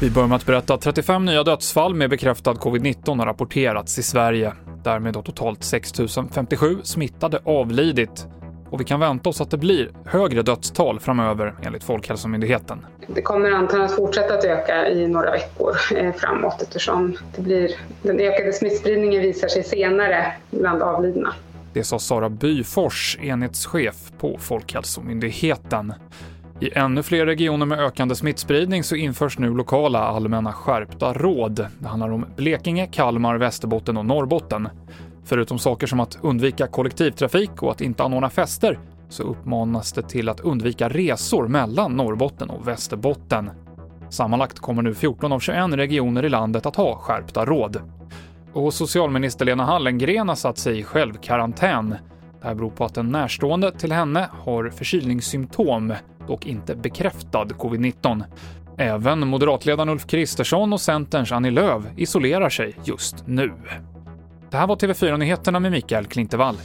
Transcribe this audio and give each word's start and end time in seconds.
Vi 0.00 0.10
börjar 0.10 0.28
med 0.28 0.36
att 0.36 0.46
berätta 0.46 0.74
att 0.74 0.80
35 0.80 1.24
nya 1.24 1.42
dödsfall 1.42 1.94
med 1.94 2.10
bekräftad 2.10 2.52
covid-19 2.52 3.18
har 3.18 3.26
rapporterats 3.26 3.98
i 3.98 4.02
Sverige. 4.02 4.52
Därmed 4.84 5.16
har 5.16 5.22
totalt 5.22 5.64
6 5.64 5.92
057 6.32 6.78
smittade 6.82 7.38
avlidit. 7.44 8.26
Och 8.70 8.80
vi 8.80 8.84
kan 8.84 9.00
vänta 9.00 9.28
oss 9.28 9.40
att 9.40 9.50
det 9.50 9.56
blir 9.56 9.90
högre 10.06 10.42
dödstal 10.42 11.00
framöver 11.00 11.54
enligt 11.62 11.84
Folkhälsomyndigheten. 11.84 12.86
Det 13.06 13.22
kommer 13.22 13.50
antagligen 13.50 13.90
att 13.90 13.96
fortsätta 13.96 14.34
att 14.34 14.44
öka 14.44 14.88
i 14.88 15.08
några 15.08 15.30
veckor 15.30 15.76
eh, 15.96 16.12
framåt 16.12 16.62
eftersom 16.62 17.16
det 17.36 17.42
blir, 17.42 17.70
den 18.02 18.20
ökade 18.20 18.52
smittspridningen 18.52 19.22
visar 19.22 19.48
sig 19.48 19.64
senare 19.64 20.32
bland 20.50 20.82
avlidna. 20.82 21.34
Det 21.74 21.84
sa 21.84 21.98
Sara 21.98 22.30
Byfors, 22.30 23.18
enhetschef 23.20 24.12
på 24.18 24.38
Folkhälsomyndigheten. 24.38 25.92
I 26.60 26.70
ännu 26.74 27.02
fler 27.02 27.26
regioner 27.26 27.66
med 27.66 27.80
ökande 27.80 28.14
smittspridning 28.14 28.84
så 28.84 28.96
införs 28.96 29.38
nu 29.38 29.54
lokala 29.54 29.98
allmänna 29.98 30.52
skärpta 30.52 31.12
råd. 31.12 31.66
Det 31.78 31.88
handlar 31.88 32.10
om 32.10 32.26
Blekinge, 32.36 32.86
Kalmar, 32.86 33.38
Västerbotten 33.38 33.96
och 33.96 34.06
Norrbotten. 34.06 34.68
Förutom 35.24 35.58
saker 35.58 35.86
som 35.86 36.00
att 36.00 36.18
undvika 36.22 36.66
kollektivtrafik 36.66 37.62
och 37.62 37.70
att 37.70 37.80
inte 37.80 38.02
anordna 38.02 38.30
fester 38.30 38.78
så 39.08 39.22
uppmanas 39.22 39.92
det 39.92 40.02
till 40.02 40.28
att 40.28 40.40
undvika 40.40 40.88
resor 40.88 41.48
mellan 41.48 41.92
Norrbotten 41.92 42.50
och 42.50 42.68
Västerbotten. 42.68 43.50
Sammanlagt 44.10 44.58
kommer 44.58 44.82
nu 44.82 44.94
14 44.94 45.32
av 45.32 45.40
21 45.40 45.72
regioner 45.72 46.24
i 46.24 46.28
landet 46.28 46.66
att 46.66 46.76
ha 46.76 46.96
skärpta 46.96 47.44
råd. 47.44 47.80
Och 48.54 48.74
socialminister 48.74 49.44
Lena 49.44 49.64
Hallengren 49.64 50.28
har 50.28 50.36
satt 50.36 50.58
sig 50.58 50.78
i 50.78 50.82
självkarantän. 50.82 51.90
Det 52.40 52.46
här 52.46 52.54
beror 52.54 52.70
på 52.70 52.84
att 52.84 52.96
en 52.96 53.12
närstående 53.12 53.72
till 53.72 53.92
henne 53.92 54.28
har 54.44 54.70
förkylningssymptom, 54.70 55.94
dock 56.26 56.46
inte 56.46 56.74
bekräftad 56.74 57.44
covid-19. 57.44 58.24
Även 58.78 59.28
moderatledaren 59.28 59.88
Ulf 59.88 60.06
Kristersson 60.06 60.72
och 60.72 60.80
Centerns 60.80 61.32
Annie 61.32 61.50
Lööf 61.50 61.84
isolerar 61.96 62.48
sig 62.48 62.76
just 62.84 63.26
nu. 63.26 63.52
Det 64.50 64.56
här 64.56 64.66
var 64.66 64.76
TV4-nyheterna 64.76 65.60
med 65.60 65.72
Mikael 65.72 66.06
Klintevall. 66.06 66.56